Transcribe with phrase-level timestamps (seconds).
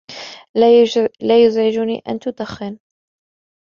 [1.21, 2.79] لا يزعجني أن تدخن